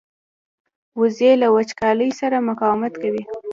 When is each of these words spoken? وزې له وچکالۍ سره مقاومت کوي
وزې 0.99 1.31
له 1.41 1.47
وچکالۍ 1.55 2.11
سره 2.19 2.45
مقاومت 2.49 2.93
کوي 3.01 3.23